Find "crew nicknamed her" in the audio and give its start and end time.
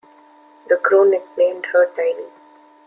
0.77-1.85